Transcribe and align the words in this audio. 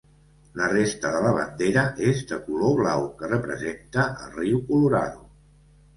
La 0.59 0.67
resta 0.71 1.11
de 1.15 1.19
la 1.25 1.33
bandera 1.35 1.83
és 2.13 2.23
de 2.33 2.39
color 2.47 2.73
blau, 2.79 3.05
que 3.21 3.31
representa 3.35 4.07
el 4.25 4.37
riu 4.39 4.65
Colorado. 4.71 5.25